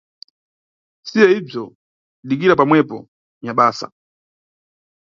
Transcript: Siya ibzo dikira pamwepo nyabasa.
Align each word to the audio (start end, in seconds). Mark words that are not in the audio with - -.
Siya 1.07 1.27
ibzo 1.39 1.63
dikira 2.27 2.53
pamwepo 2.59 2.97
nyabasa. 3.43 3.87